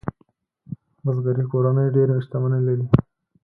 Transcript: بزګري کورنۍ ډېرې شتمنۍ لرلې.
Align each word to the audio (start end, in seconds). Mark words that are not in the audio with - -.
بزګري 1.03 1.43
کورنۍ 1.51 1.87
ډېرې 1.95 2.15
شتمنۍ 2.25 2.61
لرلې. 2.65 2.85